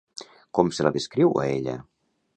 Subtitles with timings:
[0.59, 1.77] Com se la descriu a ella?